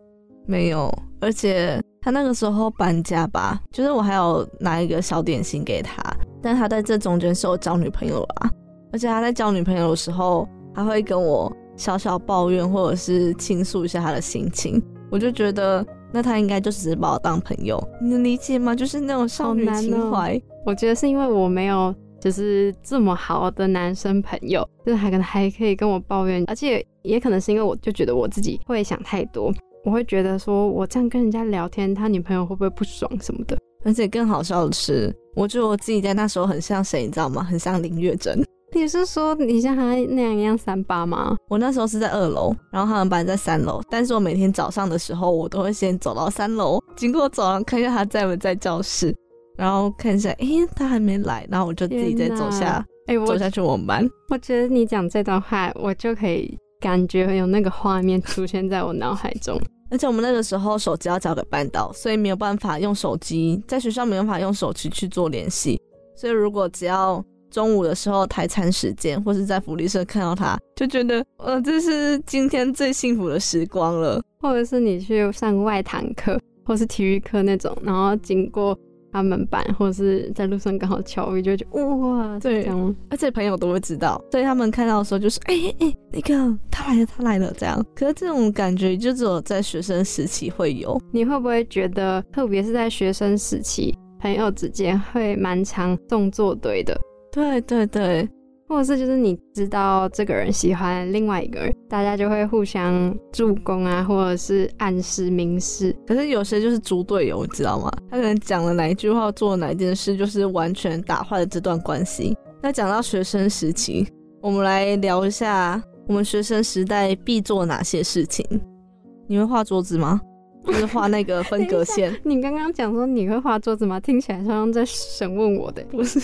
[0.48, 6.02] 没有，而且他那个时候搬家吧，就是我还有拿一个小点心给他。
[6.42, 8.52] 但他在这中间是有交女朋友啦，
[8.92, 14.82] 而且他在交女朋友的时候，他会跟我小小抱怨或者是倾诉一下他的心情。
[15.10, 18.76] 我就觉得，那他应该就只是把我当朋友，你能理解吗？
[18.76, 20.40] 就是那种少女情怀。
[20.66, 29.50] 我觉得是因为我没有就是这么好的男生朋友，就是还可能还可以跟我抱怨，而且也可能是因为我就觉得我自己会想太多，
[29.86, 33.58] 我会觉得说我这样跟人家聊天，他女朋友会不会不爽什么的。
[33.86, 37.44] 而且更好笑的是，我觉得我自己在那时候很像谁，你知道吗？
[37.44, 38.44] 很像林月珍。
[38.74, 41.36] 你是说你像他那样一样三八吗？
[41.48, 43.80] 我那时候是在二楼，然后他们班在三楼。
[43.88, 49.16] 但是我每天早上的时候，我都会先走到三楼，经过走廊看一下他在不在教室，
[49.56, 54.10] 然后看一下，哎，他还没来，然后我就自己再走下，哎，走下去我们班。
[54.32, 59.56] 我觉得你讲这段话，我就可以感觉有那个画面出现在我脑海中。
[59.90, 65.80] 而且我们那个时候手机要交给班导，所以没有办法用手机，在学校没有办法用手机去做联系。
[66.16, 74.22] 所以如果只要中午的时候台餐时间，或是在福利社看到他，就觉得呃这是今天最幸福的时光了。
[74.40, 78.78] 或者是你去上外堂课，或是体育课那种，然后经过。
[79.18, 87.84] 他们班或者是在路上刚好巧遇，就觉得哇，对，这样，而且朋友都会知道，所以他们看到的时候就是，哎哎，那个他来了，他来了，这样。
[87.96, 91.00] 可是这种感觉就只有在学生时期会有。
[91.12, 96.96] 你会不会觉得，特别是在学生时期，朋友之间会蛮常动作堆的。
[97.32, 98.28] 对对对。
[98.68, 105.96] 或者是就是你知道这个人喜欢另外一个人，大家就会互相助攻啊，或者是暗示明示。
[106.06, 107.90] 可是有些就是猪队友，你知道吗？
[108.12, 112.36] 他可能讲了哪一句话，做了哪一件事，就是完全打坏了这段关系。
[112.62, 114.06] 那讲到学生时期，
[114.42, 118.46] 我们来聊一下我们学生时代必做哪些事情。
[119.28, 120.20] 你会画桌子吗？
[120.66, 122.14] 就是画那个分隔线。
[122.26, 123.98] 你刚刚讲说你会画桌子吗？
[124.02, 126.20] 听起来像在审问我的，不是？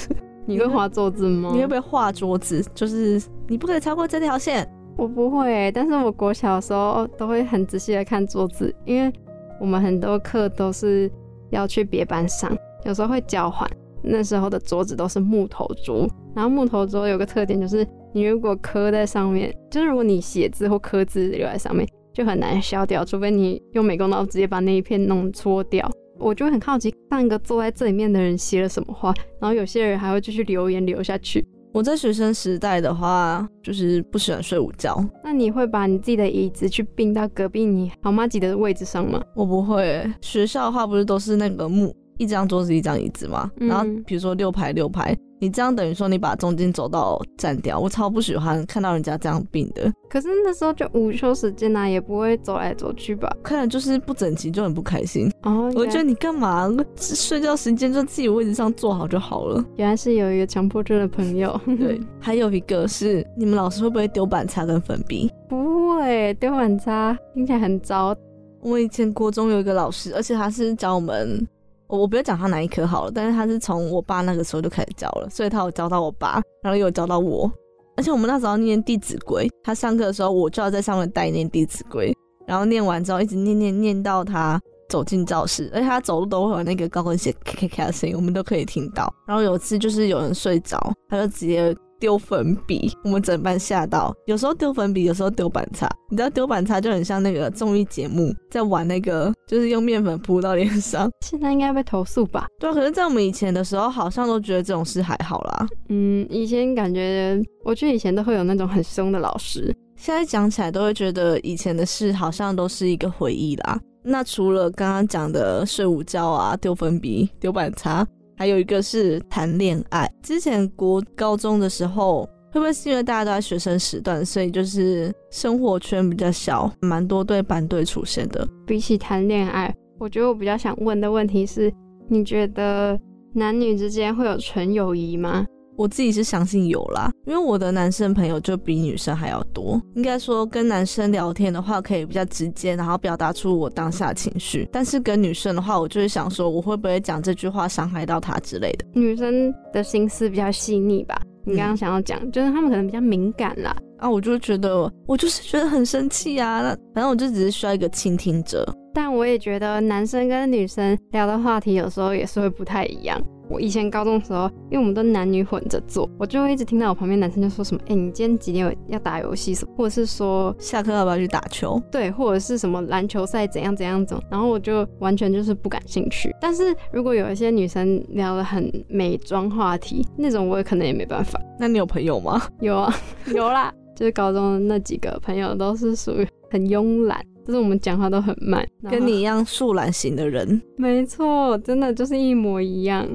[0.46, 1.50] 你会画桌子吗？
[1.54, 2.64] 你会不会画桌子？
[2.74, 4.68] 就是你不可以超过这条线。
[4.96, 9.12] 我不会，但是我国小的时候都会很仔细的看桌子，因为
[9.60, 11.12] 我们很多课都是
[11.50, 13.68] 要去别班上，有时候会交换。
[14.04, 25.90] 那时候的桌子都是木头桌，然后木头桌有个特点就是，你如果刻在上面，就是如果你写字或刻字留在上面，就很难消掉，除非你用美工刀直接把那一片弄搓掉。
[26.24, 31.46] 我就很好奇，上一个坐在这里面的人写了什么话，然后有些人还会继续留言留下去。
[31.74, 35.04] 我在学生时代的话，就是不喜欢睡午觉。
[35.24, 39.22] 那你会把你自己的椅子去并到隔壁你好妈挤的位置上吗？
[39.36, 40.10] 我不会。
[40.22, 41.94] 学校的话不是都是那个木。
[42.20, 49.92] 一张桌子一张椅子嘛，然后比如说六排六排，你这样等于说你把中间走道占掉，我超不喜欢看到人家这样并的。
[50.10, 53.30] 可是那时候就午休时间呐，也不会走来走去吧？
[53.44, 55.30] 看着就是不整齐，就很不开心。
[55.42, 56.74] 哦，我觉得你干嘛？
[56.96, 59.62] 睡觉时间就自己位置上坐好就好了。
[59.76, 61.60] 原来是有一个强迫症的朋友。
[61.66, 65.30] 对， 还有一个是你们老师会不会丢板擦跟粉笔？
[65.50, 68.16] 不会，丢板擦听起来很糟。
[68.62, 71.46] 我以前国中有一个老师，而且他是教我们。
[71.94, 77.48] 我我不要讲他哪一科好了，但是他是从我爸那个时候就开始教了，所以他有教到我爸，然后又有教到我。
[77.96, 82.12] 而且我们那时候念《弟子规》，他上课的时候我就要在上面代念《弟子规》，
[82.48, 89.14] 然后念完之后一直念念念到他走进教室，而且他走路都会有那个高跟鞋咔咔咔的声音，我们都可以听到。
[89.28, 91.76] 然后有一次就是有人睡着，他就直接。
[92.00, 94.14] 丢粉笔，我们整班吓到。
[94.26, 95.90] 有时候丢粉笔，有时候丢板擦。
[96.10, 101.10] 你知道丢板擦就很像那个综艺节目，在玩那个，就是用面粉扑到脸上。
[101.22, 102.48] 现在应该被投诉吧？
[102.60, 105.68] 对啊，可是在我们以前的时候，好像都觉得这种事还好啦。
[105.90, 109.76] 嗯，以前感觉，我觉得以前都会有那种很凶的老师。
[109.96, 113.80] 现在讲起来，都会觉得以前的事好像都是一个回忆啦。
[114.04, 118.06] 那除了刚刚讲的睡午觉啊、丢粉笔、丢板擦。
[118.36, 120.12] 还有一个是谈恋爱。
[120.24, 128.48] 之前国高中的时候，会不会是因为大家都在学生时段，所以就是生活圈比较小，蛮多对班队出现的。
[128.68, 131.74] 比起谈恋爱，我觉得我比较想问的问题是：
[132.08, 132.98] 你觉得
[133.34, 135.44] 男女之间会有纯友谊吗？
[135.76, 139.82] 我自己是相信有啦，因为我的男生朋友就比女生还要多。
[139.96, 144.70] 应该说跟男生聊天的话，可以比较直接，然后表达出我当下情绪。
[144.72, 148.86] 但是跟女生的话，我就是想说，我会不会讲这句话伤害到她之类的。
[148.94, 151.20] 女生的心思比较细腻吧？
[151.46, 153.76] 你刚刚想要讲，就是他们可能比较敏感啦。
[153.98, 156.62] 啊，我就觉得，我就是觉得很生气啊。
[156.62, 158.66] 那反正我就只是需要一个倾听者。
[158.94, 163.20] 但我也觉得男生跟女生聊的话题有时候也是会不太一样。
[163.50, 169.54] 我以前高中的时候，因为我们都男女混着坐，我就会一直听到我旁边男生就说什么：“哎，你今天几点要打游戏？
[169.54, 169.74] 什么？
[169.78, 171.82] 或者是说下课要不要去打球？
[171.92, 176.34] 对，或者是什么篮球赛怎样怎样怎。”然后我就完全就是不感兴趣。
[176.40, 181.40] 但是如果有一些女生聊的很美妆话题，那种我也可能也没办法。
[181.60, 182.42] 那你有朋友吗？
[182.62, 182.94] 有啊，
[183.36, 190.62] 有啦，就是高中的那几个朋友都是属于很慵懒，就是我们讲话都很慢，跟你一样树懒型的人。
[190.78, 193.08] 没错，真的就是一模一样。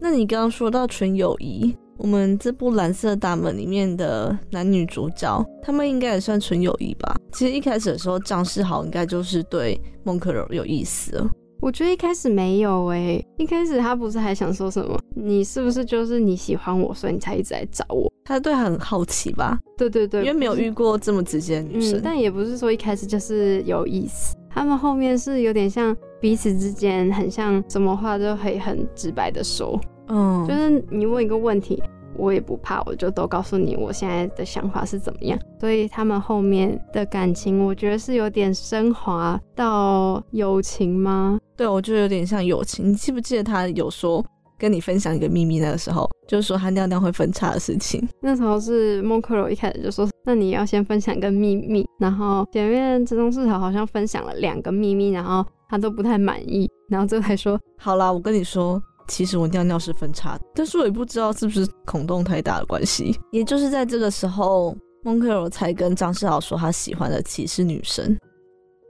[0.00, 7.16] 那你刚刚说到纯友谊，我们这部《蓝色大门》里面的男女主角，他们应该也算纯友谊吧？
[7.32, 11.28] 其实一开始的时候，张世豪应该就是对孟克柔有意思了。
[11.60, 14.96] 我觉得一开始没有诶，一开始他不是还想说什么？
[15.16, 18.08] 你是不是就是你喜欢我，所以你才一直来找我？
[18.24, 19.58] 他对他很好奇吧？
[19.76, 22.00] 对对对，因为没有遇过这么直接的女生。
[22.04, 29.80] 但也不是说一开始就是有意思，他们后面是有点像彼此之间很像，什么话都可以很直白的说。
[30.08, 31.82] 嗯，就是你问一个问题，
[32.16, 35.38] 我也不怕，我就都告诉你我现在的想法是怎么样。
[35.60, 41.38] 所以他们后面的感情，我觉得是有点升华到友情吗？
[41.56, 42.88] 对，我觉得有点像友情。
[42.90, 44.24] 你记不记得他有说
[44.58, 45.60] 跟你分享一个秘密？
[45.60, 48.02] 那个时候就是说他尿尿会分叉的事情。
[48.22, 51.86] 那时候是孟克柔一开始就说，那你要先分享一个秘密。
[51.98, 58.82] 然后前面这宗事条好像分享了两个秘密，然后他都不太满意，然后最后还说， 好啦，我跟你说。
[59.10, 63.18] 其实我尿尿是分叉，但是我也不知道是不是孔洞太大的关系。
[63.32, 68.14] 也就是在这个时候，孟克柔才跟张世豪说他喜欢的其实女生。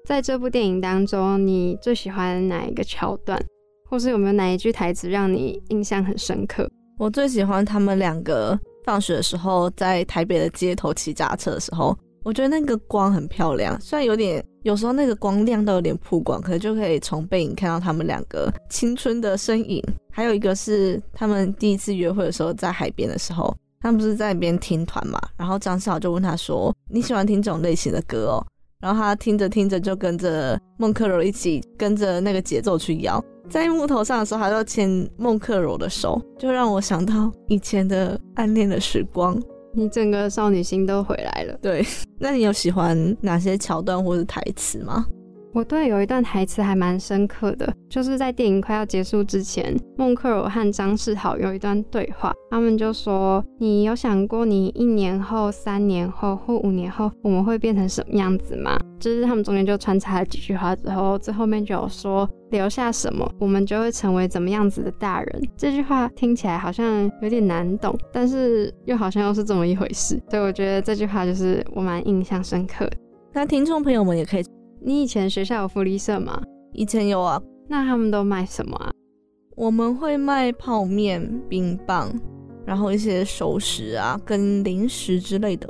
[0.05, 3.41] 在这部电影当中，你最喜欢哪一个桥段，
[3.89, 6.69] 或是有没有哪一句台词让你印象很深刻？
[6.99, 11.97] 我最喜欢他们两个放学的时候在台北的街头骑脚车的时候，
[12.29, 19.83] 我觉得那个光很漂亮，虽然有点有时候那个光亮到有点曝光，可是就可以从背影看到他们两个青春的身影。
[20.11, 28.47] 还有一个是他们第一次约会的时候在海边的时候，他们不是在那边听团嘛，然后张世豪就问他说：“你喜欢听这种类型的歌哦？”
[28.79, 39.35] 然后他听着听着就跟着孟克柔一起跟着那个节奏去摇，在木头上的时候，他就牵孟克柔的手，就让我想到以前的暗恋的时光，
[39.73, 41.57] 你整个少女心都回来了。
[41.63, 41.85] 对，
[42.19, 45.07] 那你有喜欢哪些桥段或者台词吗？
[45.55, 72.97] 我对有一段台词还蛮深刻的，就是在电影快要结束之前，孟克尔和张世豪有一段对话，他们就说：“你有想过你一年后、三年后或五年后我们会变成什么样子吗？”就是他们中间就穿插了几句话之后，最后面就有说：“留下什么，我们就会成为怎么样子的大人。”这句话听起来好像有点难懂，但是又好像又是这么一回事，所以我觉得这句话就是我蛮印象深刻的。
[73.33, 74.45] 那听众朋友们也可以。
[74.81, 76.43] 你以前学校有福利社吗？
[76.73, 77.41] 以前有啊。
[77.69, 78.91] 那他们都卖什么啊？
[79.57, 82.11] 我们会卖泡面、冰棒，
[82.65, 85.69] 然后一些熟食啊，跟零食之类的。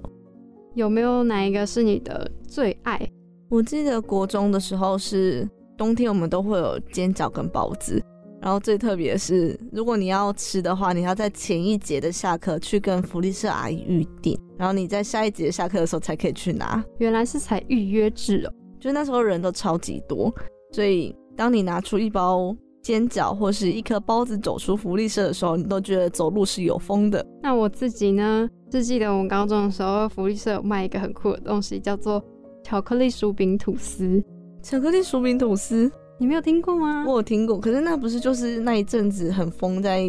[0.75, 3.01] 有没有哪一个是你的最爱？
[3.49, 8.01] 我记得国中的时候是冬天，我们都会有煎饺跟包子。
[8.41, 16.85] 然后最特别的是，如果你要吃的话，你要在前一节的下课去跟福利社阿姨预定，然后你在下一节下课的时候才可以去拿。
[16.99, 18.53] 原来是才预约制哦。
[18.81, 20.33] 就那时候人都超级多，
[20.73, 27.25] 所以当你拿出一包煎饺或是一颗包子走出福利社的时候，你都觉得走路是有风的。
[27.43, 32.23] 那我自己呢，是记得我们高中的时候，福利社有卖一个很酷的东西，叫做
[32.63, 34.23] 巧克力薯饼吐司。
[34.63, 37.05] 巧克力薯饼吐司，你没有听过吗？
[37.07, 40.03] 我有听过，可是那不是就是那一阵子很疯，在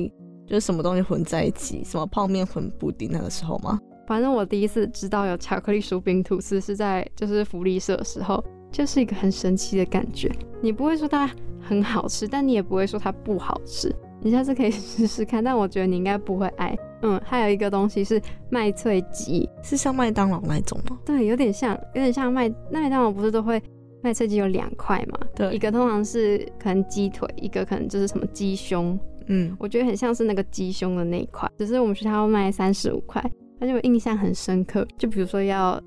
[0.48, 3.80] 就是什么东西混在一起，什么泡面混布丁那个时候吗？
[4.08, 8.44] 反正我第一次知道有巧克力薯饼吐司是在就是福利社的时候。
[8.72, 13.94] 就是一个很神奇的感觉，你不会说它很好吃，但你也不会说它不好吃。
[14.22, 16.78] 你下次可以试试看，但我觉得你应该不会爱。
[17.02, 21.00] 嗯，还有一个东西是麦脆鸡，是像麦当劳那种吗？
[21.06, 22.50] 对，有点像，有点像麦。
[22.70, 23.62] 那麦当劳不是都会
[24.04, 25.18] 麦脆鸡有两块吗？
[25.34, 29.00] 对，一个通常是可能鸡腿，一个可能就是什么鸡胸。
[29.28, 33.24] 嗯，我觉得很像是那个鸡胸的那一块，只是我们学校要卖三十五块，
[33.62, 34.86] 而且我印象很深刻。
[34.98, 35.82] 就比如说要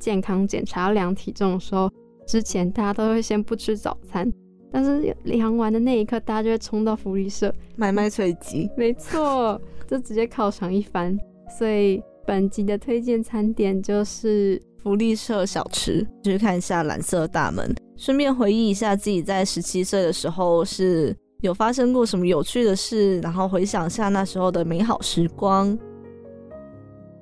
[0.00, 1.88] 健康检查、要量体重的时候。
[2.26, 4.30] 之前大家都会先不吃早餐，
[4.72, 8.68] 但是量完的那一刻，大家就会冲到福利社买卖脆鸡。
[8.76, 11.16] 没错， 就直接犒赏一番。
[11.56, 25.78] 所以本集的推荐餐点就是福利社小吃，去看一下蓝色大门，顺便回忆一下自己在十七岁的时候是有发生过什么有趣的事，然后回想下那时候的美好时光。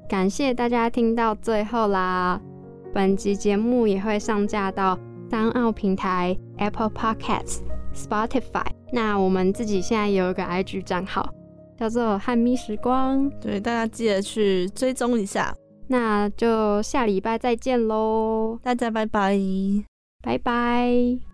[0.08, 2.40] 感谢大家听到最后啦！
[2.94, 4.96] 本集节目也会上架到
[5.28, 7.58] 三澳平台、Apple Podcasts、
[7.92, 8.64] Spotify。
[8.92, 11.28] 那我们自己现在有一个 IG 账号，
[11.76, 15.52] 叫做“汉咪时光”，对大家记得去追踪一下。
[15.88, 19.36] 那就下礼拜再见喽，大家拜拜，
[20.22, 21.33] 拜拜。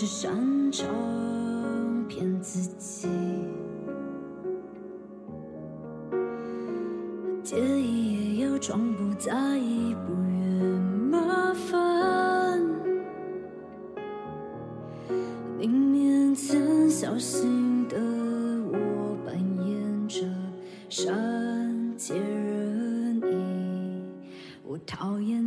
[0.00, 0.30] 是擅
[0.70, 0.86] 长
[2.06, 3.08] 骗自己，
[7.42, 10.80] 介意也要装不在意，不愿
[11.10, 12.62] 麻烦，
[15.58, 19.34] 宁面前小心的我扮
[19.66, 20.24] 演着
[20.88, 24.04] 善解人意，
[24.62, 25.37] 我讨厌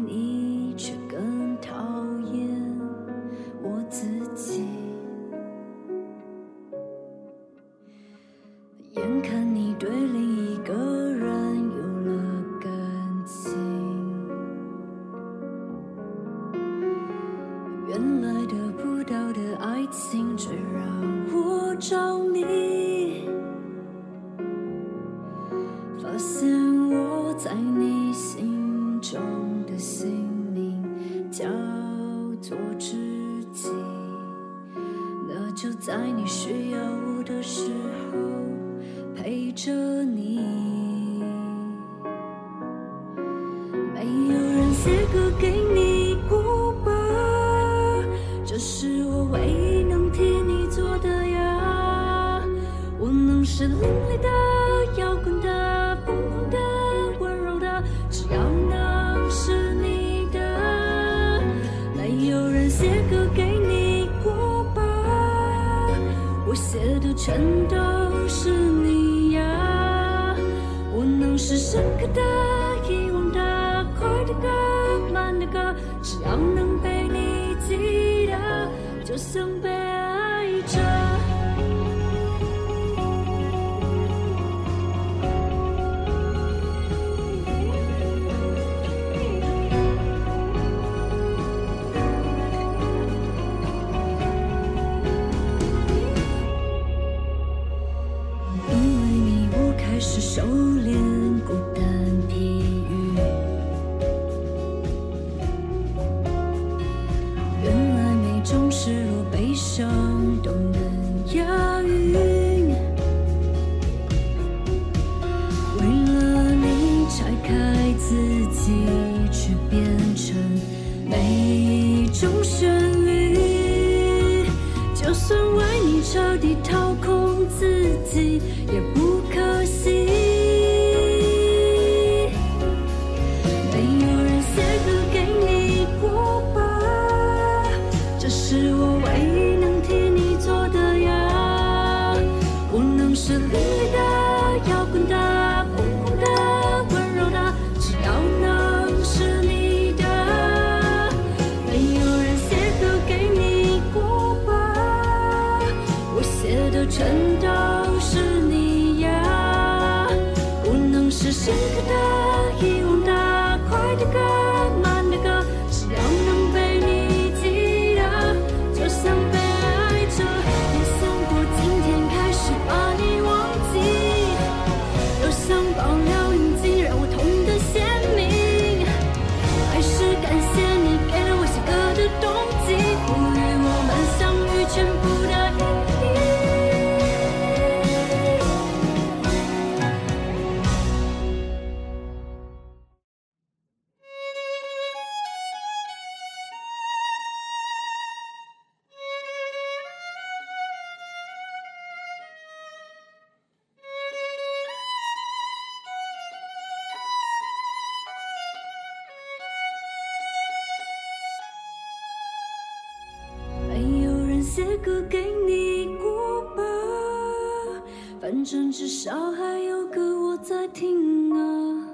[218.41, 221.87] 反正至少还有个我在听啊，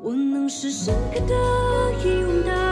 [0.00, 1.34] 我能是深刻的
[2.04, 2.63] 遗忘的。